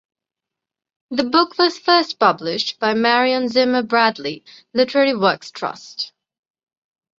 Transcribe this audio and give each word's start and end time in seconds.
The 1.11 1.25
book 1.25 1.59
was 1.59 1.77
first 1.77 2.17
published 2.17 2.79
by 2.79 2.95
Marion 2.95 3.49
Zimmer 3.49 3.83
Bradley 3.83 4.43
Literary 4.73 5.15
Works 5.15 5.51
Trust. 5.51 6.11